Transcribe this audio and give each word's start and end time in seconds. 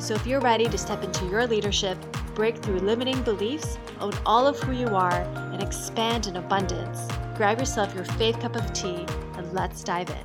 So 0.00 0.14
if 0.14 0.26
you're 0.26 0.40
ready 0.40 0.66
to 0.66 0.78
step 0.78 1.04
into 1.04 1.26
your 1.26 1.46
leadership, 1.46 1.98
break 2.34 2.56
through 2.56 2.78
limiting 2.78 3.22
beliefs, 3.22 3.78
own 4.00 4.12
all 4.24 4.46
of 4.46 4.58
who 4.58 4.72
you 4.72 4.86
are, 4.86 5.20
and 5.52 5.62
expand 5.62 6.26
in 6.26 6.36
abundance, 6.36 7.06
grab 7.36 7.58
yourself 7.58 7.94
your 7.94 8.06
faith 8.06 8.40
cup 8.40 8.56
of 8.56 8.72
tea 8.72 9.04
and 9.34 9.52
let's 9.52 9.84
dive 9.84 10.08
in. 10.08 10.24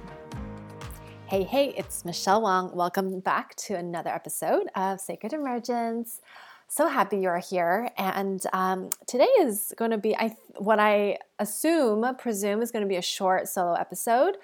Hey, 1.28 1.44
hey, 1.44 1.74
it's 1.76 2.06
Michelle 2.06 2.42
Wong. 2.42 2.74
Welcome 2.74 3.20
back 3.20 3.54
to 3.56 3.76
another 3.76 4.12
episode 4.12 4.68
of 4.78 5.02
Sacred 5.02 5.34
Emergence. 5.34 6.22
So 6.70 6.88
happy 6.88 7.18
you're 7.18 7.40
here. 7.40 7.90
And 7.98 8.42
um, 8.54 8.92
today 9.08 9.28
is 9.42 9.74
going 9.78 9.92
to 9.92 9.98
be 9.98 10.16
I, 10.16 10.38
what 10.56 10.80
I 10.80 11.18
assume, 11.38 12.06
presume, 12.18 12.62
is 12.62 12.72
going 12.72 12.84
to 12.84 12.90
be 12.90 12.96
a 12.96 13.02
short 13.02 13.50
solo 13.50 13.74
episode. 13.74 14.38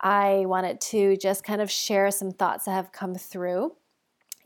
I 0.00 0.44
wanted 0.46 0.80
to 0.80 1.18
just 1.18 1.44
kind 1.44 1.60
of 1.60 1.70
share 1.70 2.10
some 2.10 2.30
thoughts 2.30 2.64
that 2.64 2.70
have 2.70 2.90
come 2.90 3.14
through 3.14 3.72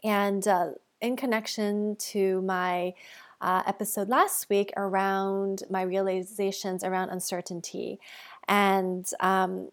and 0.02 0.46
uh, 0.46 0.70
in 1.00 1.16
connection 1.16 1.96
to 1.96 2.40
my 2.42 2.94
uh, 3.40 3.62
episode 3.66 4.08
last 4.08 4.48
week 4.48 4.72
around 4.76 5.64
my 5.68 5.82
realizations 5.82 6.84
around 6.84 7.10
uncertainty. 7.10 7.98
And 8.48 9.04
um, 9.20 9.70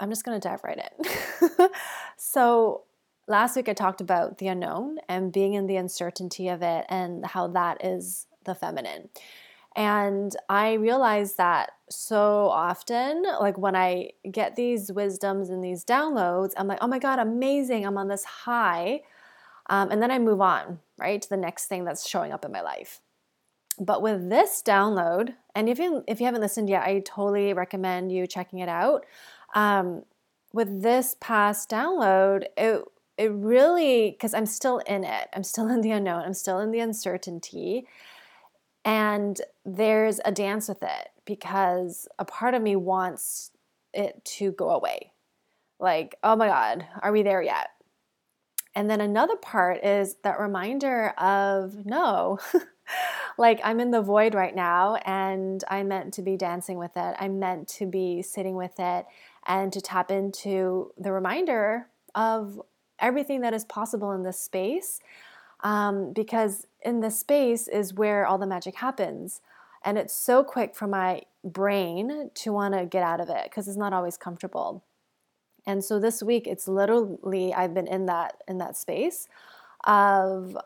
I'm 0.00 0.10
just 0.10 0.24
going 0.24 0.38
to 0.38 0.48
dive 0.48 0.64
right 0.64 0.78
in. 0.78 1.68
so, 2.16 2.82
last 3.28 3.54
week 3.54 3.68
I 3.68 3.74
talked 3.74 4.00
about 4.00 4.38
the 4.38 4.48
unknown 4.48 4.98
and 5.08 5.32
being 5.32 5.54
in 5.54 5.66
the 5.66 5.76
uncertainty 5.76 6.48
of 6.48 6.62
it 6.62 6.84
and 6.88 7.24
how 7.24 7.46
that 7.48 7.84
is 7.84 8.26
the 8.44 8.54
feminine. 8.54 9.08
And 9.76 10.34
I 10.48 10.72
realized 10.72 11.36
that 11.36 11.70
so 11.88 12.48
often, 12.48 13.22
like 13.40 13.56
when 13.56 13.76
I 13.76 14.10
get 14.28 14.56
these 14.56 14.90
wisdoms 14.90 15.48
and 15.48 15.62
these 15.62 15.84
downloads, 15.84 16.52
I'm 16.56 16.66
like, 16.66 16.78
oh 16.80 16.88
my 16.88 16.98
God, 16.98 17.20
amazing. 17.20 17.86
I'm 17.86 17.96
on 17.96 18.08
this 18.08 18.24
high 18.24 19.02
um, 19.70 19.90
and 19.92 20.02
then 20.02 20.10
I 20.10 20.18
move 20.18 20.40
on, 20.40 20.80
right, 20.98 21.22
to 21.22 21.28
the 21.28 21.36
next 21.36 21.66
thing 21.66 21.84
that's 21.84 22.06
showing 22.06 22.32
up 22.32 22.44
in 22.44 22.50
my 22.52 22.60
life. 22.60 23.00
But 23.78 24.02
with 24.02 24.28
this 24.28 24.62
download, 24.66 25.34
and 25.54 25.68
if 25.68 25.78
you 25.78 26.04
if 26.06 26.20
you 26.20 26.26
haven't 26.26 26.42
listened 26.42 26.68
yet, 26.68 26.82
I 26.82 27.00
totally 27.06 27.54
recommend 27.54 28.12
you 28.12 28.26
checking 28.26 28.58
it 28.58 28.68
out. 28.68 29.06
Um, 29.54 30.02
with 30.52 30.82
this 30.82 31.16
past 31.20 31.70
download, 31.70 32.44
it 32.58 32.84
it 33.16 33.30
really 33.32 34.10
because 34.10 34.34
I'm 34.34 34.44
still 34.44 34.78
in 34.78 35.04
it. 35.04 35.28
I'm 35.32 35.44
still 35.44 35.68
in 35.68 35.80
the 35.80 35.92
unknown. 35.92 36.24
I'm 36.24 36.34
still 36.34 36.58
in 36.58 36.72
the 36.72 36.80
uncertainty. 36.80 37.86
And 38.84 39.40
there's 39.64 40.20
a 40.24 40.32
dance 40.32 40.68
with 40.68 40.82
it 40.82 41.10
because 41.26 42.08
a 42.18 42.24
part 42.24 42.54
of 42.54 42.62
me 42.62 42.76
wants 42.76 43.52
it 43.92 44.24
to 44.24 44.52
go 44.52 44.70
away. 44.70 45.12
Like, 45.78 46.16
oh 46.24 46.34
my 46.34 46.48
God, 46.48 46.86
are 47.02 47.12
we 47.12 47.22
there 47.22 47.42
yet? 47.42 47.68
And 48.74 48.88
then 48.88 49.00
another 49.00 49.36
part 49.36 49.84
is 49.84 50.16
that 50.22 50.38
reminder 50.38 51.08
of 51.18 51.84
no, 51.84 52.38
like 53.38 53.60
I'm 53.64 53.80
in 53.80 53.90
the 53.90 54.02
void 54.02 54.34
right 54.34 54.54
now 54.54 54.96
and 54.96 55.62
I'm 55.68 55.88
meant 55.88 56.14
to 56.14 56.22
be 56.22 56.36
dancing 56.36 56.78
with 56.78 56.96
it. 56.96 57.16
I'm 57.18 57.38
meant 57.38 57.68
to 57.68 57.86
be 57.86 58.22
sitting 58.22 58.54
with 58.54 58.78
it 58.78 59.06
and 59.46 59.72
to 59.72 59.80
tap 59.80 60.10
into 60.10 60.92
the 60.96 61.12
reminder 61.12 61.88
of 62.14 62.60
everything 62.98 63.40
that 63.40 63.54
is 63.54 63.64
possible 63.64 64.12
in 64.12 64.22
this 64.22 64.38
space. 64.38 65.00
Um, 65.62 66.12
because 66.12 66.66
in 66.82 67.00
this 67.00 67.18
space 67.18 67.68
is 67.68 67.92
where 67.92 68.26
all 68.26 68.38
the 68.38 68.46
magic 68.46 68.76
happens. 68.76 69.40
And 69.84 69.98
it's 69.98 70.14
so 70.14 70.44
quick 70.44 70.74
for 70.74 70.86
my 70.86 71.22
brain 71.44 72.30
to 72.34 72.52
want 72.52 72.74
to 72.74 72.86
get 72.86 73.02
out 73.02 73.20
of 73.20 73.28
it 73.28 73.44
because 73.44 73.66
it's 73.68 73.76
not 73.76 73.92
always 73.92 74.16
comfortable. 74.16 74.84
And 75.66 75.84
so 75.84 75.98
this 75.98 76.22
week 76.22 76.46
it's 76.46 76.68
literally 76.68 77.52
I've 77.54 77.74
been 77.74 77.86
in 77.86 78.06
that 78.06 78.42
in 78.48 78.58
that 78.58 78.76
space 78.76 79.28
of 79.84 80.56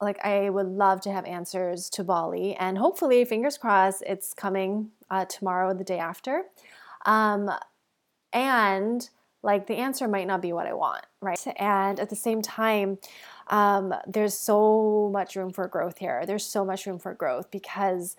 like 0.00 0.24
I 0.24 0.50
would 0.50 0.66
love 0.68 1.00
to 1.02 1.12
have 1.12 1.24
answers 1.24 1.88
to 1.90 2.04
Bali 2.04 2.54
and 2.56 2.78
hopefully 2.78 3.24
fingers 3.24 3.56
crossed 3.56 4.02
it's 4.06 4.34
coming 4.34 4.90
uh, 5.10 5.24
tomorrow 5.24 5.72
the 5.74 5.84
day 5.84 5.98
after. 5.98 6.44
Um, 7.06 7.50
and 8.32 9.08
like 9.42 9.66
the 9.66 9.76
answer 9.76 10.08
might 10.08 10.26
not 10.26 10.42
be 10.42 10.52
what 10.52 10.66
I 10.66 10.72
want, 10.72 11.04
right? 11.20 11.46
And 11.58 12.00
at 12.00 12.10
the 12.10 12.16
same 12.16 12.42
time, 12.42 12.98
um, 13.48 13.94
there's 14.06 14.34
so 14.34 15.10
much 15.12 15.36
room 15.36 15.52
for 15.52 15.68
growth 15.68 15.98
here. 15.98 16.24
There's 16.26 16.46
so 16.46 16.64
much 16.64 16.86
room 16.86 16.98
for 16.98 17.14
growth 17.14 17.50
because 17.50 18.16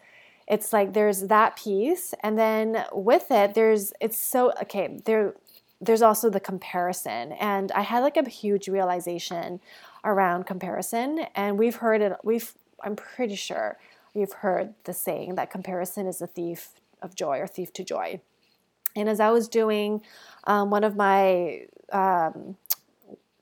it's 0.47 0.72
like 0.72 0.94
there's 0.94 1.22
that 1.24 1.56
piece, 1.58 2.14
and 2.22 2.38
then 2.38 2.86
with 2.94 3.32
it, 3.32 3.56
there's 3.56 3.92
it's 4.00 4.20
so 4.20 4.53
okay. 4.62 5.00
There 5.06 5.34
there's 5.81 6.02
also 6.02 6.30
the 6.30 6.40
comparison. 6.40 7.34
And 7.34 7.72
I 7.74 7.81
had 7.81 8.00
like 8.00 8.18
a 8.18 8.28
huge 8.28 8.68
realization 8.68 9.59
around 10.03 10.46
comparison. 10.46 11.25
And 11.36 11.59
we've 11.59 11.75
heard 11.75 12.02
it, 12.02 12.13
we've, 12.24 12.53
I'm 12.84 12.96
pretty 12.96 13.36
sure 13.36 13.78
we've 14.14 14.31
heard 14.31 14.74
the 14.85 14.94
saying 14.94 15.35
that 15.35 15.50
comparison 15.50 16.08
is 16.08 16.22
a 16.22 16.28
thief 16.28 16.69
of 17.02 17.16
joy 17.16 17.40
or 17.40 17.47
thief 17.47 17.74
to 17.74 17.84
joy. 17.84 18.22
And 18.96 19.09
as 19.09 19.19
I 19.19 19.30
was 19.30 19.50
doing 19.50 20.02
um, 20.46 20.69
one 20.69 20.84
of 20.84 20.96
my 20.96 21.66
um, 21.91 22.56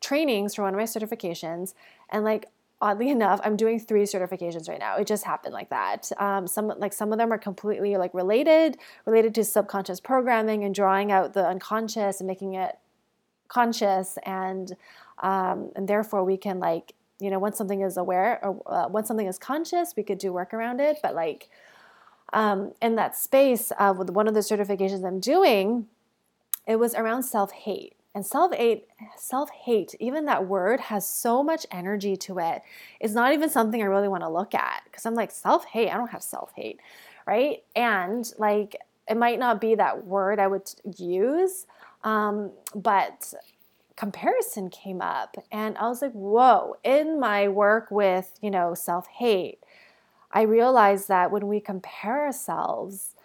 trainings 0.02 0.56
for 0.56 0.64
one 0.64 0.74
of 0.74 0.78
my 0.78 0.86
certifications, 0.86 1.74
and 2.10 2.24
like 2.24 2.48
oddly 2.84 3.10
enough, 3.10 3.40
I'm 3.46 3.56
doing 3.56 3.80
three 3.80 4.04
certifications 4.04 4.68
right 4.68 4.78
now. 4.78 4.98
It 4.98 5.08
just 5.08 5.24
happened 5.24 5.54
like 5.54 5.70
that. 5.70 6.12
Um, 6.18 6.46
some 6.48 6.68
like 6.78 6.92
some 6.92 7.14
of 7.14 7.18
them 7.18 7.32
are 7.32 7.38
completely 7.38 7.96
like 7.96 8.14
related, 8.14 8.78
related 9.06 9.34
to 9.36 9.46
subconscious 9.46 10.02
programming 10.02 10.66
and 10.66 10.76
drawing 10.76 11.10
out 11.10 11.34
the 11.34 11.48
unconscious 11.48 12.20
and 12.20 12.28
making 12.28 12.56
it 12.56 12.78
conscious, 13.48 14.18
and 14.26 14.76
um, 15.20 15.72
and 15.78 15.88
therefore 15.88 16.26
we 16.26 16.36
can 16.36 16.60
like 16.60 16.94
you 17.22 17.30
know 17.30 17.40
once 17.40 17.58
something 17.58 17.80
is 17.80 17.96
aware 17.96 18.44
or 18.44 18.62
uh, 18.66 18.90
once 18.90 19.08
something 19.08 19.28
is 19.28 19.40
conscious, 19.40 19.94
we 19.96 20.04
could 20.04 20.18
do 20.18 20.34
work 20.34 20.54
around 20.54 20.82
it. 20.82 20.98
But 21.02 21.16
like 21.16 21.50
um, 22.34 22.74
in 22.82 22.96
that 22.98 23.16
space 23.16 23.72
of 23.80 24.02
uh, 24.02 24.04
one 24.12 24.28
of 24.28 24.34
the 24.34 24.42
certifications 24.42 25.08
I'm 25.08 25.22
doing, 25.22 25.88
it 26.68 26.76
was 26.76 26.96
around 26.96 27.24
self 27.24 27.54
hate 27.54 27.96
and 28.16 28.26
self-hate, 28.26 28.86
self-hate, 29.18 29.96
even 30.00 30.26
that 30.26 30.48
word 30.48 30.80
has 30.80 31.08
so 31.08 31.44
much 31.44 31.66
energy 31.72 32.16
to 32.18 32.38
it. 32.40 32.62
It's 33.00 33.14
not 33.14 33.34
even 33.34 33.50
something 33.50 33.82
I 33.82 33.86
really 33.86 34.08
want 34.08 34.22
to 34.22 34.30
look 34.30 34.54
at 34.54 34.84
because 34.86 35.06
I'm 35.06 35.16
like 35.16 35.32
self-hate. 35.32 35.90
I 35.90 35.98
don't 35.98 36.12
have 36.12 36.22
self-hate, 36.22 36.80
right? 37.26 37.64
And 37.76 38.32
like 38.38 38.76
it 39.10 39.18
might 39.18 39.40
not 39.40 39.60
be 39.60 39.76
that 39.76 40.06
word 40.06 40.40
I 40.40 40.48
would 40.48 40.70
use, 40.98 41.66
um, 42.04 42.52
but 42.76 43.34
comparison 43.96 44.70
came 44.70 45.02
up, 45.02 45.36
and 45.52 45.78
I 45.78 45.88
was 45.88 46.02
like, 46.02 46.14
whoa! 46.14 46.76
In 46.84 47.20
my 47.20 47.48
work 47.48 47.92
with 47.92 48.38
you 48.42 48.52
know 48.52 48.74
self-hate, 48.74 49.60
I 50.32 50.44
realized 50.44 51.08
that 51.08 51.32
when 51.32 51.48
we 51.48 51.60
compare 51.60 52.26
ourselves, 52.26 53.16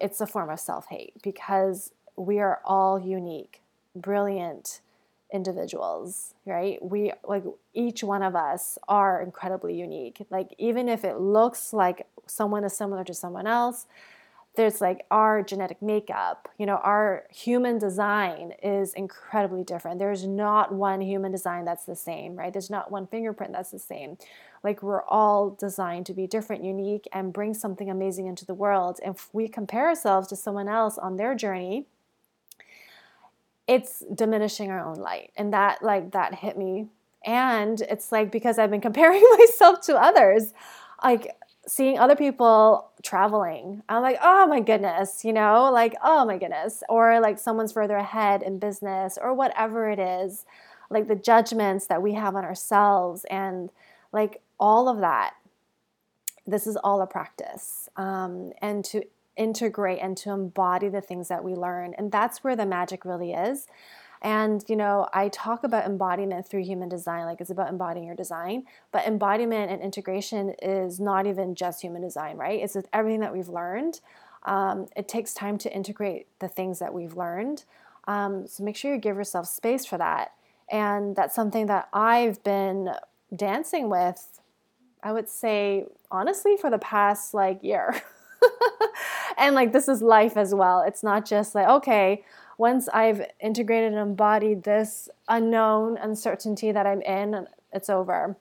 it's 0.00 0.20
a 0.20 0.26
form 0.26 0.50
of 0.50 0.60
self-hate 0.60 1.14
because 1.22 1.92
we 2.16 2.38
are 2.40 2.60
all 2.64 2.98
unique, 2.98 3.62
brilliant 3.94 4.80
individuals, 5.32 6.34
right? 6.44 6.82
We 6.82 7.12
like 7.24 7.44
each 7.74 8.02
one 8.04 8.22
of 8.22 8.36
us 8.36 8.78
are 8.88 9.20
incredibly 9.22 9.74
unique. 9.74 10.24
Like 10.30 10.54
even 10.58 10.88
if 10.88 11.04
it 11.04 11.18
looks 11.18 11.72
like 11.72 12.06
someone 12.26 12.64
is 12.64 12.76
similar 12.76 13.04
to 13.04 13.14
someone 13.14 13.46
else, 13.46 13.86
there's 14.56 14.80
like 14.80 15.04
our 15.10 15.42
genetic 15.42 15.82
makeup, 15.82 16.48
you 16.58 16.64
know, 16.64 16.76
our 16.76 17.24
human 17.30 17.78
design 17.78 18.54
is 18.62 18.94
incredibly 18.94 19.62
different. 19.62 19.98
There's 19.98 20.26
not 20.26 20.72
one 20.72 21.02
human 21.02 21.30
design 21.30 21.66
that's 21.66 21.84
the 21.84 21.94
same, 21.94 22.36
right? 22.36 22.52
There's 22.52 22.70
not 22.70 22.90
one 22.90 23.06
fingerprint 23.06 23.52
that's 23.52 23.70
the 23.70 23.78
same. 23.78 24.16
Like 24.64 24.82
we're 24.82 25.04
all 25.04 25.50
designed 25.50 26.06
to 26.06 26.14
be 26.14 26.26
different, 26.26 26.64
unique, 26.64 27.06
and 27.12 27.34
bring 27.34 27.52
something 27.52 27.90
amazing 27.90 28.26
into 28.26 28.46
the 28.46 28.54
world. 28.54 28.98
If 29.04 29.28
we 29.34 29.46
compare 29.46 29.88
ourselves 29.88 30.26
to 30.28 30.36
someone 30.36 30.68
else 30.68 30.96
on 30.96 31.16
their 31.16 31.34
journey, 31.34 31.86
it's 33.66 34.04
diminishing 34.14 34.70
our 34.70 34.84
own 34.84 34.96
light 34.96 35.32
and 35.36 35.52
that 35.52 35.82
like 35.82 36.12
that 36.12 36.34
hit 36.34 36.56
me 36.56 36.86
and 37.24 37.80
it's 37.82 38.12
like 38.12 38.30
because 38.30 38.58
i've 38.58 38.70
been 38.70 38.80
comparing 38.80 39.22
myself 39.38 39.80
to 39.80 39.96
others 39.96 40.52
like 41.02 41.36
seeing 41.66 41.98
other 41.98 42.16
people 42.16 42.88
traveling 43.02 43.82
i'm 43.88 44.02
like 44.02 44.18
oh 44.22 44.46
my 44.46 44.60
goodness 44.60 45.24
you 45.24 45.32
know 45.32 45.70
like 45.72 45.94
oh 46.02 46.24
my 46.24 46.38
goodness 46.38 46.82
or 46.88 47.20
like 47.20 47.38
someone's 47.38 47.72
further 47.72 47.96
ahead 47.96 48.42
in 48.42 48.58
business 48.58 49.18
or 49.20 49.34
whatever 49.34 49.88
it 49.90 49.98
is 49.98 50.44
like 50.90 51.08
the 51.08 51.16
judgments 51.16 51.86
that 51.86 52.02
we 52.02 52.14
have 52.14 52.36
on 52.36 52.44
ourselves 52.44 53.24
and 53.30 53.70
like 54.12 54.40
all 54.58 54.88
of 54.88 55.00
that, 55.00 55.34
this 56.46 56.66
is 56.66 56.76
all 56.76 57.00
a 57.02 57.06
practice. 57.06 57.88
Um, 57.96 58.52
and 58.62 58.84
to 58.86 59.02
integrate 59.36 59.98
and 60.00 60.16
to 60.18 60.30
embody 60.30 60.88
the 60.88 61.00
things 61.00 61.28
that 61.28 61.44
we 61.44 61.54
learn. 61.54 61.94
And 61.98 62.10
that's 62.10 62.42
where 62.42 62.56
the 62.56 62.66
magic 62.66 63.04
really 63.04 63.32
is. 63.32 63.66
And, 64.22 64.64
you 64.66 64.76
know, 64.76 65.08
I 65.12 65.28
talk 65.28 65.62
about 65.62 65.84
embodiment 65.84 66.48
through 66.48 66.64
human 66.64 66.88
design, 66.88 67.26
like 67.26 67.40
it's 67.40 67.50
about 67.50 67.68
embodying 67.68 68.06
your 68.06 68.16
design. 68.16 68.64
But 68.90 69.06
embodiment 69.06 69.70
and 69.70 69.82
integration 69.82 70.54
is 70.62 70.98
not 70.98 71.26
even 71.26 71.54
just 71.54 71.82
human 71.82 72.02
design, 72.02 72.36
right? 72.36 72.60
It's 72.60 72.76
everything 72.92 73.20
that 73.20 73.32
we've 73.32 73.48
learned. 73.48 74.00
Um, 74.44 74.86
it 74.96 75.08
takes 75.08 75.34
time 75.34 75.58
to 75.58 75.72
integrate 75.72 76.26
the 76.38 76.48
things 76.48 76.78
that 76.78 76.94
we've 76.94 77.16
learned. 77.16 77.64
Um, 78.06 78.46
so 78.46 78.64
make 78.64 78.76
sure 78.76 78.94
you 78.94 79.00
give 79.00 79.16
yourself 79.16 79.48
space 79.48 79.84
for 79.84 79.98
that. 79.98 80.32
And 80.70 81.14
that's 81.14 81.34
something 81.34 81.66
that 81.66 81.88
I've 81.92 82.42
been 82.42 82.90
dancing 83.34 83.88
with, 83.88 84.40
I 85.02 85.12
would 85.12 85.28
say, 85.28 85.84
honestly, 86.10 86.56
for 86.56 86.70
the 86.70 86.78
past 86.78 87.34
like 87.34 87.62
year. 87.62 88.00
and 89.38 89.54
like 89.54 89.72
this 89.72 89.88
is 89.88 90.02
life 90.02 90.36
as 90.36 90.54
well. 90.54 90.82
It's 90.86 91.02
not 91.02 91.26
just 91.26 91.54
like, 91.54 91.68
okay, 91.68 92.24
once 92.58 92.88
I've 92.88 93.26
integrated 93.40 93.92
and 93.92 94.00
embodied 94.00 94.62
this 94.62 95.08
unknown 95.28 95.98
uncertainty 95.98 96.72
that 96.72 96.86
I'm 96.86 97.02
in, 97.02 97.46
it's 97.72 97.90
over. 97.90 98.36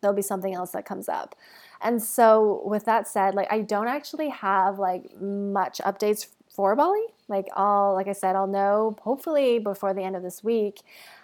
There'll 0.00 0.16
be 0.16 0.22
something 0.22 0.54
else 0.54 0.72
that 0.72 0.84
comes 0.84 1.08
up. 1.08 1.34
And 1.80 2.02
so 2.02 2.62
with 2.64 2.84
that 2.84 3.08
said, 3.08 3.34
like 3.34 3.50
I 3.50 3.62
don't 3.62 3.88
actually 3.88 4.28
have 4.30 4.78
like 4.78 5.20
much 5.20 5.78
updates 5.78 6.26
for 6.50 6.74
Bali. 6.76 7.00
Like 7.28 7.46
I'll 7.54 7.94
like 7.94 8.08
I 8.08 8.12
said, 8.12 8.36
I'll 8.36 8.46
know 8.46 8.96
hopefully 9.02 9.58
before 9.58 9.94
the 9.94 10.02
end 10.02 10.16
of 10.16 10.22
this 10.22 10.42
week. 10.44 10.80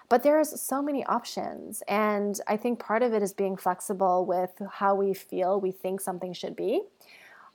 But 0.08 0.22
there's 0.22 0.60
so 0.60 0.82
many 0.82 1.04
options. 1.06 1.82
And 1.88 2.38
I 2.46 2.56
think 2.56 2.78
part 2.78 3.02
of 3.02 3.14
it 3.14 3.22
is 3.22 3.32
being 3.32 3.56
flexible 3.56 4.26
with 4.26 4.52
how 4.72 4.94
we 4.94 5.14
feel 5.14 5.60
we 5.60 5.72
think 5.72 6.00
something 6.00 6.32
should 6.32 6.54
be 6.54 6.82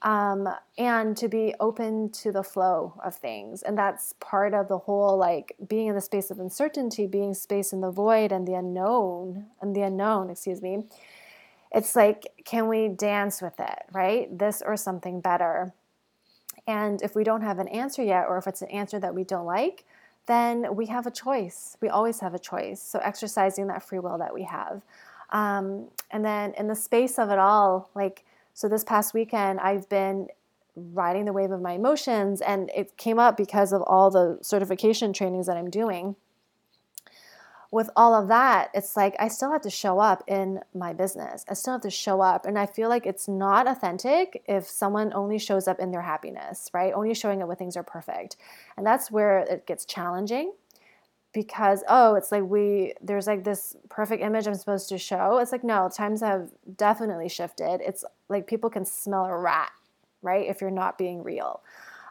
um, 0.01 0.47
and 0.77 1.17
to 1.17 1.27
be 1.27 1.53
open 1.59 2.09
to 2.11 2.31
the 2.31 2.43
flow 2.43 2.93
of 3.03 3.15
things. 3.15 3.63
And 3.63 3.77
that's 3.77 4.13
part 4.19 4.53
of 4.53 4.67
the 4.67 4.77
whole 4.77 5.17
like 5.17 5.55
being 5.67 5.87
in 5.87 5.95
the 5.95 6.01
space 6.01 6.31
of 6.31 6.39
uncertainty, 6.39 7.05
being 7.05 7.33
space 7.33 7.73
in 7.73 7.81
the 7.81 7.91
void 7.91 8.31
and 8.31 8.47
the 8.47 8.53
unknown, 8.53 9.47
and 9.61 9.75
the 9.75 9.81
unknown, 9.81 10.29
excuse 10.29 10.61
me. 10.61 10.85
It's 11.71 11.95
like, 11.95 12.27
can 12.45 12.67
we 12.67 12.87
dance 12.87 13.41
with 13.41 13.59
it, 13.59 13.83
right? 13.91 14.35
This 14.37 14.63
or 14.65 14.75
something 14.75 15.21
better. 15.21 15.73
And 16.65 17.01
if 17.01 17.15
we 17.15 17.23
don't 17.23 17.41
have 17.41 17.59
an 17.59 17.67
answer 17.67 18.03
yet, 18.03 18.25
or 18.27 18.37
if 18.37 18.47
it's 18.47 18.61
an 18.61 18.69
answer 18.69 18.99
that 18.99 19.13
we 19.13 19.23
don't 19.23 19.45
like, 19.45 19.85
then 20.27 20.75
we 20.75 20.85
have 20.85 21.07
a 21.07 21.11
choice. 21.11 21.75
We 21.81 21.89
always 21.89 22.19
have 22.19 22.33
a 22.33 22.39
choice. 22.39 22.81
So 22.81 22.99
exercising 22.99 23.67
that 23.67 23.83
free 23.83 23.99
will 23.99 24.17
that 24.19 24.33
we 24.33 24.43
have. 24.43 24.81
Um, 25.31 25.87
and 26.11 26.23
then 26.23 26.53
in 26.57 26.67
the 26.67 26.75
space 26.75 27.19
of 27.19 27.29
it 27.29 27.39
all, 27.39 27.89
like 27.95 28.23
so 28.53 28.67
this 28.67 28.83
past 28.83 29.13
weekend, 29.13 29.59
I've 29.59 29.87
been 29.89 30.27
riding 30.75 31.25
the 31.25 31.33
wave 31.33 31.51
of 31.51 31.61
my 31.61 31.73
emotions, 31.73 32.41
and 32.41 32.69
it 32.75 32.97
came 32.97 33.19
up 33.19 33.37
because 33.37 33.73
of 33.73 33.81
all 33.83 34.09
the 34.09 34.39
certification 34.41 35.13
trainings 35.13 35.47
that 35.47 35.57
I'm 35.57 35.69
doing. 35.69 36.15
With 37.71 37.89
all 37.95 38.15
of 38.15 38.29
that, 38.29 38.71
it's 38.73 38.97
like 38.97 39.15
I 39.19 39.27
still 39.27 39.51
have 39.51 39.61
to 39.61 39.69
show 39.69 39.99
up 39.99 40.23
in 40.27 40.61
my 40.73 40.91
business. 40.91 41.45
I 41.47 41.53
still 41.53 41.73
have 41.73 41.83
to 41.83 41.91
show 41.91 42.19
up. 42.19 42.47
And 42.47 42.57
I 42.57 42.65
feel 42.65 42.89
like 42.89 43.05
it's 43.05 43.27
not 43.27 43.67
authentic 43.67 44.41
if 44.47 44.67
someone 44.67 45.13
only 45.13 45.37
shows 45.37 45.67
up 45.67 45.79
in 45.79 45.91
their 45.91 46.01
happiness, 46.01 46.71
right? 46.73 46.91
Only 46.91 47.13
showing 47.13 47.43
up 47.43 47.47
when 47.47 47.57
things 47.57 47.77
are 47.77 47.83
perfect. 47.83 48.37
And 48.75 48.83
that's 48.83 49.11
where 49.11 49.39
it 49.41 49.67
gets 49.67 49.85
challenging 49.85 50.53
because 51.33 51.83
oh 51.87 52.15
it's 52.15 52.31
like 52.31 52.43
we 52.43 52.93
there's 53.01 53.27
like 53.27 53.43
this 53.43 53.75
perfect 53.89 54.23
image 54.23 54.47
i'm 54.47 54.55
supposed 54.55 54.89
to 54.89 54.97
show. 54.97 55.37
It's 55.37 55.51
like 55.51 55.63
no 55.63 55.89
times 55.89 56.21
have 56.21 56.49
definitely 56.77 57.29
shifted. 57.29 57.81
It's 57.81 58.03
like 58.29 58.47
people 58.47 58.69
can 58.69 58.85
smell 58.85 59.25
a 59.25 59.37
rat 59.37 59.71
right 60.21 60.47
if 60.47 60.61
you're 60.61 60.71
not 60.71 60.97
being 60.97 61.23
real. 61.23 61.61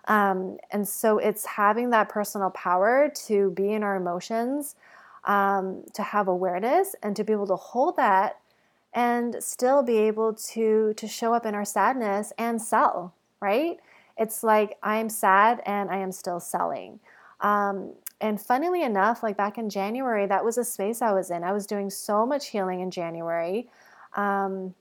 Um, 0.07 0.57
and 0.71 0.89
so 0.89 1.19
it's 1.19 1.45
having 1.45 1.91
that 1.91 2.09
personal 2.09 2.51
power 2.51 3.13
to 3.27 3.51
be 3.51 3.73
in 3.73 3.83
our 3.83 3.97
emotions 3.97 4.75
um, 5.25 5.85
to 5.93 6.03
have 6.03 6.29
awareness 6.29 6.95
and 7.03 7.15
to 7.17 7.25
be 7.25 7.33
able 7.33 7.47
to 7.49 7.57
hold 7.57 7.97
that 7.97 8.39
and 8.95 9.37
still 9.43 9.83
be 9.83 9.99
able 9.99 10.33
to 10.33 10.95
to 10.95 11.07
show 11.07 11.35
up 11.35 11.45
in 11.45 11.55
our 11.55 11.65
sadness 11.65 12.33
and 12.39 12.63
sell 12.63 13.13
right? 13.41 13.79
It's 14.17 14.43
like 14.43 14.77
i'm 14.83 15.09
sad 15.09 15.61
and 15.67 15.91
i 15.91 15.99
am 15.99 16.13
still 16.13 16.41
selling. 16.41 17.01
Um, 17.41 17.93
and 18.21 18.41
funnily 18.41 18.83
enough, 18.83 19.23
like 19.23 19.37
back 19.37 19.59
in 19.59 19.71
January, 19.71 20.27
that 20.27 20.45
was 20.45 20.59
a 20.59 20.65
space 20.65 21.03
I 21.03 21.13
was 21.13 21.31
in. 21.31 21.45
I 21.45 21.53
was 21.53 21.67
doing 21.67 21.89
so 21.91 22.27
much 22.27 22.49
healing 22.49 22.81
in 22.81 22.91
January. 22.91 23.69
Um, 24.17 24.75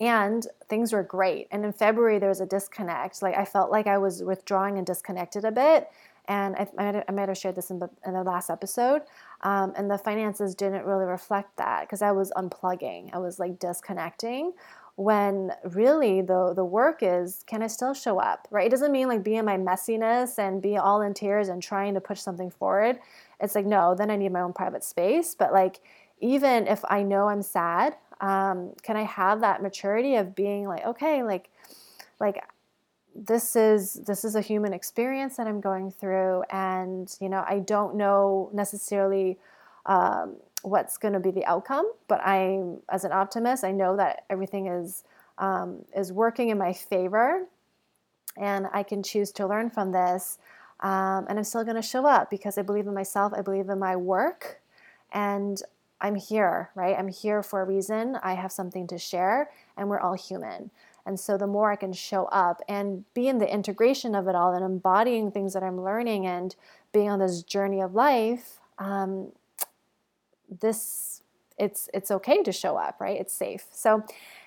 and 0.00 0.46
things 0.68 0.92
were 0.92 1.02
great. 1.02 1.48
And 1.50 1.64
in 1.64 1.72
February, 1.72 2.18
there 2.18 2.28
was 2.28 2.40
a 2.40 2.46
disconnect. 2.46 3.20
Like 3.20 3.36
I 3.36 3.44
felt 3.44 3.70
like 3.70 3.86
I 3.86 3.98
was 3.98 4.22
withdrawing 4.22 4.78
and 4.78 4.86
disconnected 4.86 5.44
a 5.44 5.52
bit. 5.52 5.90
And 6.26 6.56
I, 6.56 6.68
I, 6.78 7.10
might, 7.10 7.28
have, 7.28 7.38
shared 7.38 7.56
this 7.56 7.70
in 7.70 7.78
the, 7.78 7.88
in 8.06 8.12
the 8.12 8.22
last 8.22 8.50
episode. 8.50 9.02
Um, 9.42 9.72
and 9.76 9.90
the 9.90 9.98
finances 9.98 10.54
didn't 10.54 10.84
really 10.84 11.06
reflect 11.06 11.56
that 11.56 11.82
because 11.82 12.02
I 12.02 12.12
was 12.12 12.30
unplugging. 12.36 13.10
I 13.14 13.18
was 13.18 13.38
like 13.38 13.58
disconnecting 13.58 14.52
when 14.98 15.52
really 15.62 16.22
the 16.22 16.52
the 16.56 16.64
work 16.64 16.98
is 17.02 17.44
can 17.46 17.62
I 17.62 17.68
still 17.68 17.94
show 17.94 18.18
up, 18.18 18.48
right? 18.50 18.66
It 18.66 18.70
doesn't 18.70 18.90
mean 18.90 19.06
like 19.06 19.22
be 19.22 19.36
in 19.36 19.44
my 19.44 19.56
messiness 19.56 20.40
and 20.40 20.60
be 20.60 20.76
all 20.76 21.02
in 21.02 21.14
tears 21.14 21.48
and 21.48 21.62
trying 21.62 21.94
to 21.94 22.00
push 22.00 22.20
something 22.20 22.50
forward. 22.50 22.98
It's 23.38 23.54
like 23.54 23.64
no, 23.64 23.94
then 23.94 24.10
I 24.10 24.16
need 24.16 24.32
my 24.32 24.40
own 24.40 24.52
private 24.52 24.82
space. 24.82 25.36
But 25.36 25.52
like 25.52 25.78
even 26.18 26.66
if 26.66 26.84
I 26.90 27.04
know 27.04 27.28
I'm 27.28 27.42
sad, 27.42 27.94
um, 28.20 28.72
can 28.82 28.96
I 28.96 29.04
have 29.04 29.40
that 29.42 29.62
maturity 29.62 30.16
of 30.16 30.34
being 30.34 30.66
like 30.66 30.84
okay, 30.84 31.22
like 31.22 31.48
like 32.18 32.42
this 33.14 33.54
is 33.54 34.00
this 34.04 34.24
is 34.24 34.34
a 34.34 34.40
human 34.40 34.72
experience 34.72 35.36
that 35.36 35.46
I'm 35.46 35.60
going 35.60 35.92
through, 35.92 36.42
and 36.50 37.08
you 37.20 37.28
know 37.28 37.44
I 37.46 37.60
don't 37.60 37.94
know 37.94 38.50
necessarily. 38.52 39.38
Um, 39.86 40.38
what's 40.68 40.96
going 40.96 41.14
to 41.14 41.20
be 41.20 41.30
the 41.30 41.44
outcome. 41.44 41.90
But 42.06 42.20
I, 42.22 42.62
as 42.90 43.04
an 43.04 43.12
optimist, 43.12 43.64
I 43.64 43.72
know 43.72 43.96
that 43.96 44.24
everything 44.30 44.66
is 44.66 45.04
um, 45.38 45.84
is 45.96 46.12
working 46.12 46.48
in 46.48 46.58
my 46.58 46.72
favor, 46.72 47.46
and 48.36 48.66
I 48.72 48.82
can 48.82 49.02
choose 49.02 49.30
to 49.32 49.46
learn 49.46 49.70
from 49.70 49.92
this. 49.92 50.38
Um, 50.80 51.26
and 51.28 51.38
I'm 51.38 51.44
still 51.44 51.64
going 51.64 51.76
to 51.76 51.82
show 51.82 52.06
up 52.06 52.30
because 52.30 52.56
I 52.58 52.62
believe 52.62 52.86
in 52.86 52.94
myself. 52.94 53.32
I 53.36 53.42
believe 53.42 53.68
in 53.68 53.78
my 53.78 53.96
work, 53.96 54.60
and 55.12 55.60
I'm 56.00 56.14
here, 56.14 56.70
right? 56.74 56.96
I'm 56.96 57.08
here 57.08 57.42
for 57.42 57.60
a 57.62 57.64
reason. 57.64 58.16
I 58.22 58.34
have 58.34 58.52
something 58.52 58.86
to 58.88 58.98
share, 58.98 59.50
and 59.76 59.88
we're 59.88 60.00
all 60.00 60.14
human. 60.14 60.70
And 61.06 61.18
so 61.18 61.38
the 61.38 61.46
more 61.46 61.72
I 61.72 61.76
can 61.76 61.92
show 61.92 62.26
up 62.26 62.60
and 62.68 63.02
be 63.14 63.28
in 63.28 63.38
the 63.38 63.50
integration 63.50 64.14
of 64.14 64.28
it 64.28 64.34
all 64.34 64.52
and 64.52 64.64
embodying 64.64 65.30
things 65.30 65.54
that 65.54 65.62
I'm 65.62 65.82
learning 65.82 66.26
and 66.26 66.54
being 66.92 67.08
on 67.08 67.18
this 67.18 67.42
journey 67.42 67.80
of 67.80 67.94
life, 67.94 68.60
um, 68.78 69.32
this 70.48 71.22
it's 71.58 71.88
it's 71.92 72.10
okay 72.10 72.42
to 72.42 72.52
show 72.52 72.76
up, 72.76 73.00
right? 73.00 73.20
It's 73.20 73.32
safe. 73.32 73.66
So 73.72 74.04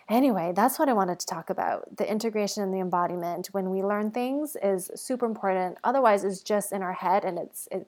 anyway, 0.10 0.53
that's 0.55 0.79
what 0.79 0.89
I 0.89 0.93
wanted 0.93 1.20
to 1.20 1.25
talk 1.25 1.50
about. 1.50 1.98
The 1.98 2.10
integration 2.10 2.63
and 2.63 2.74
the 2.74 2.79
embodiment 2.79 3.48
when 3.51 3.70
we 3.70 3.84
learn 3.84 4.12
things 4.12 4.55
is 4.63 4.89
super 4.96 5.25
important. 5.25 5.77
Otherwise, 5.84 6.24
it's 6.24 6.41
just 6.41 6.72
in 6.72 6.81
our 6.81 6.93
head 6.93 7.25
and 7.25 7.38
it's 7.38 7.67
it, 7.72 7.88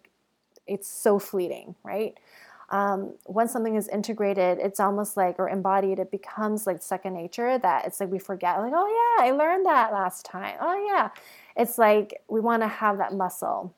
it's 0.67 0.88
so 0.88 1.20
fleeting, 1.20 1.75
right? 1.84 2.17
Um, 2.70 3.13
once 3.27 3.51
something 3.51 3.75
is 3.75 3.88
integrated, 3.88 4.58
it's 4.60 4.79
almost 4.79 5.15
like 5.15 5.38
or 5.38 5.48
embodied, 5.48 6.00
it 6.00 6.10
becomes 6.10 6.65
like 6.65 6.82
second 6.82 7.13
nature 7.13 7.58
that 7.60 7.86
it's 7.86 8.00
like 8.00 8.10
we 8.10 8.20
forget, 8.20 8.58
like, 8.60 8.74
oh 8.75 9.17
yeah, 9.20 9.25
I 9.27 9.32
learned 9.32 9.65
that 9.65 9.93
last 9.93 10.25
time. 10.25 10.55
Oh 10.60 10.86
yeah. 10.88 11.10
It's 11.55 11.77
like 11.77 12.22
we 12.27 12.39
want 12.39 12.63
to 12.63 12.67
have 12.67 12.98
that 12.98 13.13
muscle. 13.13 13.74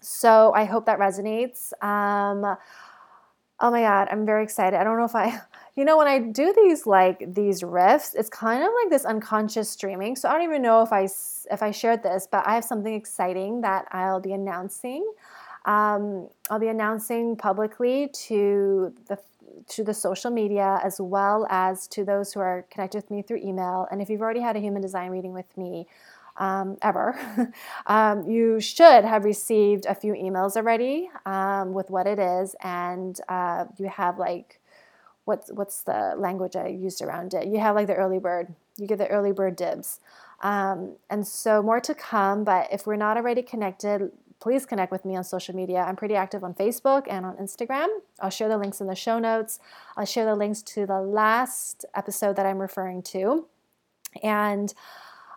So 0.00 0.52
I 0.54 0.64
hope 0.64 0.86
that 0.86 0.98
resonates. 0.98 1.72
Um, 1.82 2.56
oh 3.64 3.70
my 3.70 3.80
god 3.80 4.08
i'm 4.10 4.26
very 4.26 4.44
excited. 4.44 4.78
I 4.78 4.84
don't 4.84 4.98
know 4.98 5.04
if 5.04 5.16
i 5.16 5.40
you 5.76 5.84
know 5.84 5.96
when 5.96 6.06
i 6.06 6.18
do 6.18 6.54
these 6.54 6.86
like 6.86 7.24
these 7.34 7.62
riffs 7.62 8.14
it's 8.14 8.28
kind 8.28 8.62
of 8.62 8.70
like 8.82 8.90
this 8.90 9.04
unconscious 9.04 9.70
streaming. 9.70 10.14
So 10.16 10.28
i 10.28 10.32
don't 10.32 10.42
even 10.42 10.62
know 10.62 10.82
if 10.82 10.92
i 10.92 11.08
if 11.50 11.62
i 11.62 11.70
shared 11.70 12.02
this 12.02 12.28
but 12.30 12.46
i 12.46 12.54
have 12.54 12.64
something 12.64 12.94
exciting 12.94 13.62
that 13.62 13.86
i'll 13.90 14.20
be 14.20 14.32
announcing. 14.32 15.10
Um, 15.64 16.28
i'll 16.50 16.60
be 16.60 16.68
announcing 16.68 17.36
publicly 17.36 18.10
to 18.26 18.94
the 19.08 19.18
to 19.68 19.82
the 19.82 19.94
social 19.94 20.30
media 20.30 20.78
as 20.84 21.00
well 21.00 21.46
as 21.48 21.88
to 21.88 22.04
those 22.04 22.34
who 22.34 22.40
are 22.40 22.66
connected 22.70 22.98
with 22.98 23.10
me 23.10 23.22
through 23.22 23.38
email. 23.38 23.86
And 23.90 24.02
if 24.02 24.10
you've 24.10 24.20
already 24.20 24.40
had 24.40 24.56
a 24.56 24.60
human 24.60 24.82
design 24.82 25.10
reading 25.10 25.32
with 25.32 25.56
me 25.56 25.86
um, 26.36 26.76
ever, 26.82 27.18
um, 27.86 28.28
you 28.28 28.60
should 28.60 29.04
have 29.04 29.24
received 29.24 29.86
a 29.86 29.94
few 29.94 30.12
emails 30.14 30.56
already 30.56 31.10
um, 31.26 31.72
with 31.72 31.90
what 31.90 32.06
it 32.06 32.18
is, 32.18 32.56
and 32.62 33.20
uh, 33.28 33.66
you 33.78 33.88
have 33.88 34.18
like 34.18 34.60
what's 35.24 35.50
what's 35.52 35.82
the 35.82 36.14
language 36.16 36.56
I 36.56 36.68
used 36.68 37.02
around 37.02 37.34
it? 37.34 37.46
You 37.46 37.58
have 37.60 37.74
like 37.74 37.86
the 37.86 37.94
early 37.94 38.18
bird. 38.18 38.54
You 38.76 38.86
get 38.86 38.98
the 38.98 39.08
early 39.08 39.32
bird 39.32 39.56
dibs, 39.56 40.00
um, 40.42 40.96
and 41.08 41.26
so 41.26 41.62
more 41.62 41.80
to 41.80 41.94
come. 41.94 42.44
But 42.44 42.68
if 42.72 42.86
we're 42.86 42.96
not 42.96 43.16
already 43.16 43.42
connected, 43.42 44.10
please 44.40 44.66
connect 44.66 44.92
with 44.92 45.04
me 45.04 45.16
on 45.16 45.24
social 45.24 45.54
media. 45.54 45.78
I'm 45.78 45.96
pretty 45.96 46.14
active 46.14 46.44
on 46.44 46.54
Facebook 46.54 47.06
and 47.08 47.24
on 47.24 47.36
Instagram. 47.36 47.86
I'll 48.20 48.30
share 48.30 48.48
the 48.48 48.58
links 48.58 48.80
in 48.80 48.86
the 48.86 48.94
show 48.94 49.18
notes. 49.18 49.58
I'll 49.96 50.04
share 50.04 50.26
the 50.26 50.34
links 50.34 50.60
to 50.62 50.86
the 50.86 51.00
last 51.00 51.84
episode 51.94 52.36
that 52.36 52.44
I'm 52.44 52.58
referring 52.58 53.02
to. 53.04 53.46
And 54.22 54.74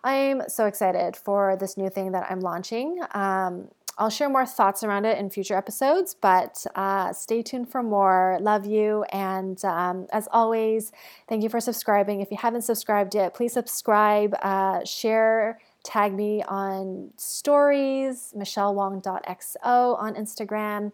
I'm 0.04 0.42
so 0.48 0.66
excited 0.66 1.16
for 1.16 1.56
this 1.56 1.76
new 1.76 1.90
thing 1.90 2.12
that 2.12 2.30
I'm 2.30 2.40
launching. 2.40 3.00
Um, 3.12 3.68
I'll 3.98 4.10
share 4.10 4.28
more 4.28 4.46
thoughts 4.46 4.84
around 4.84 5.06
it 5.06 5.18
in 5.18 5.28
future 5.28 5.56
episodes, 5.56 6.14
but 6.14 6.64
uh, 6.76 7.12
stay 7.12 7.42
tuned 7.42 7.68
for 7.68 7.82
more. 7.82 8.38
Love 8.40 8.64
you. 8.64 9.02
And 9.10 9.62
um, 9.64 10.06
as 10.12 10.28
always, 10.32 10.92
thank 11.28 11.42
you 11.42 11.48
for 11.48 11.58
subscribing. 11.58 12.20
If 12.20 12.30
you 12.30 12.36
haven't 12.36 12.62
subscribed 12.62 13.16
yet, 13.16 13.34
please 13.34 13.52
subscribe, 13.52 14.36
uh, 14.40 14.84
share, 14.84 15.58
tag 15.82 16.14
me 16.14 16.44
on 16.46 17.10
stories, 17.16 18.32
michellewong.xo 18.36 19.98
on 19.98 20.14
Instagram, 20.14 20.92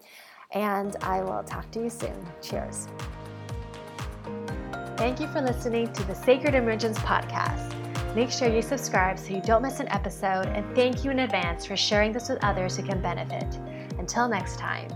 and 0.51 0.95
I 1.01 1.21
will 1.21 1.43
talk 1.43 1.69
to 1.71 1.83
you 1.83 1.89
soon. 1.91 2.25
Cheers. 2.41 2.87
Thank 4.97 5.19
you 5.19 5.27
for 5.27 5.41
listening 5.41 5.91
to 5.93 6.03
the 6.05 6.15
Sacred 6.15 6.55
Emergence 6.55 6.97
podcast. 6.99 7.74
Make 8.15 8.31
sure 8.31 8.47
you 8.47 8.61
subscribe 8.61 9.19
so 9.19 9.33
you 9.33 9.41
don't 9.41 9.61
miss 9.61 9.81
an 9.81 9.89
episode, 9.89 10.45
and 10.47 10.73
thank 10.73 11.03
you 11.03 11.11
in 11.11 11.19
advance 11.19 11.65
for 11.65 11.75
sharing 11.75 12.13
this 12.13 12.29
with 12.29 12.41
others 12.41 12.77
who 12.77 12.83
can 12.83 13.01
benefit. 13.01 13.59
Until 13.99 14.29
next 14.29 14.57
time. 14.57 14.87